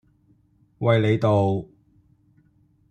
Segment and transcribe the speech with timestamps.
[0.79, 1.67] 衛理道